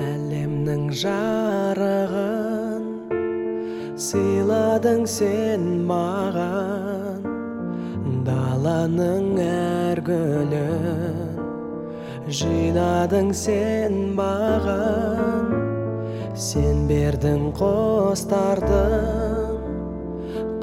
әлемнің 0.00 0.86
жарығын 0.96 2.84
сыйладың 4.00 5.02
сен 5.04 5.84
маған 5.84 7.20
даланың 8.24 9.36
әр 9.44 10.00
гүлін. 10.06 11.36
Жинадың 12.32 13.36
сен 13.36 14.16
маған 14.16 15.52
сен 16.32 16.88
бердің 16.88 17.52
қостардың. 17.60 19.52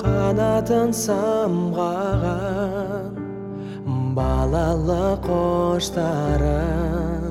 Қанатын 0.01 0.89
самғаған 1.05 3.13
балалы 4.17 5.21
қоштарын 5.29 7.28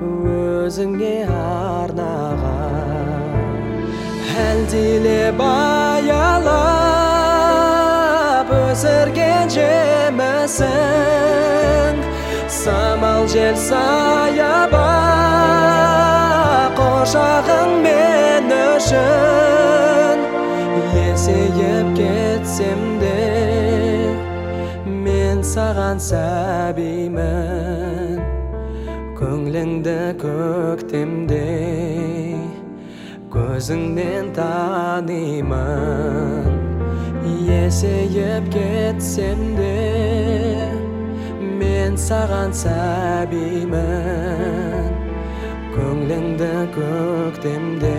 өзіңе 0.00 1.28
арнаған 1.28 3.00
әлдилеп 4.40 5.36
аялап 5.44 6.08
өсірген 8.56 9.52
жемісің. 9.56 10.70
Самал 12.60 13.22
жел 13.32 13.56
саяба 13.60 14.88
қошағың 16.80 17.70
мен 17.84 18.48
үшін. 18.56 20.18
Есейіп 20.96 21.86
кетсем 21.98 22.80
де 23.04 23.20
мен 25.04 25.38
саған 25.44 25.96
сәбимін. 26.10 28.19
Көңліңді 29.50 30.14
көктемдей 30.22 32.38
көзіңнен 33.34 34.30
танимын 34.36 36.54
есейіп 37.48 38.46
кетсем 38.54 39.42
де 39.58 39.74
мен 41.58 41.98
саған 41.98 42.54
сәбимін 42.62 43.74
көңліңді 45.74 46.54
көктемдей 46.78 47.98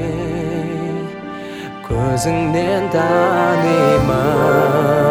көзіңнен 1.92 2.84
танимын 2.96 5.11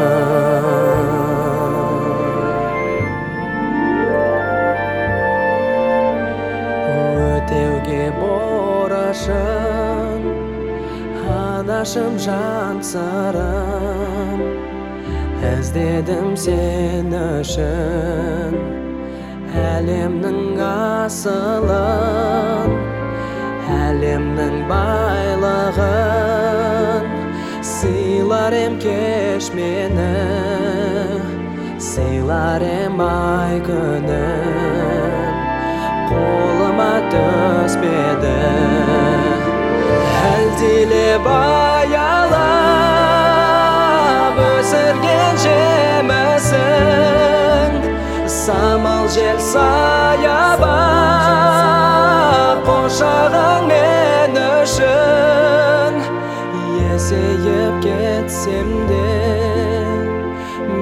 өтеуге 7.50 8.06
борышын 8.20 10.22
анашым 11.26 12.14
жан 12.24 12.76
сырым 12.90 14.40
іздедім 15.50 16.28
сен 16.38 17.10
үшін 17.10 18.54
әлемнің 19.64 20.40
асылын 20.68 22.70
әлемнің 23.80 24.54
байлығын 24.70 25.82
сыйлар 27.74 28.54
ем 28.62 28.74
кеш 28.86 29.44
мені 29.58 30.14
сыйлар 31.90 32.62
ем 32.62 32.98
ай 33.10 33.58
күнін 33.66 34.99
қолыма 37.10 37.64
түспеді 37.66 38.34
әлдилеп 40.30 41.26
аялап 41.30 42.36
өсірген 44.44 45.34
жемісің 45.44 46.58
самал 48.36 49.04
жел 49.14 49.38
саяба 49.50 50.78
қошағың 52.68 53.62
мен 53.72 54.34
үшін 54.46 55.92
есейіп 56.94 57.74
кетсем 57.86 58.68
де 58.90 59.12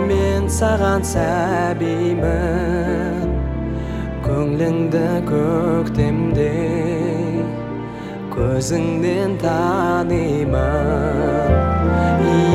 мен 0.09 0.45
саған 0.61 1.01
сәбимін 1.15 3.08
көңліңді 4.89 5.21
көктемдей 5.29 6.49
көзіңнен 8.33 9.35
танимын 9.43 10.55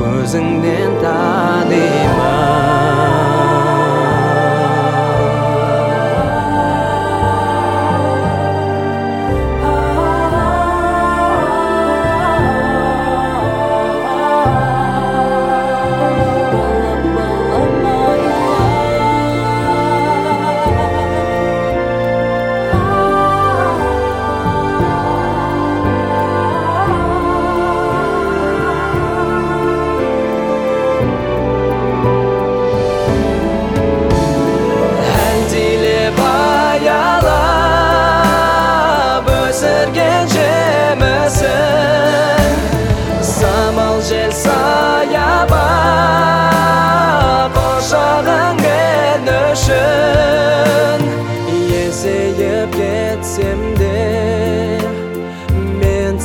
көзіңнен 0.00 0.92
әлдилеп 1.04 2.71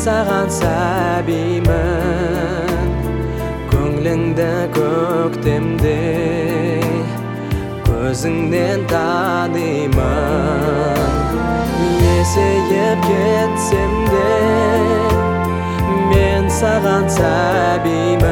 саған 0.07 0.47
сәбимін. 0.55 1.71
Көңліңді 3.71 4.51
көктемдей 4.77 6.05
көзіңнен 7.87 8.85
танимын. 8.91 9.99
Есейіп 12.05 12.99
кетсем 13.09 13.93
де 14.13 14.31
мен 16.13 16.45
саған 16.61 17.05
сәбимін. 17.19 18.26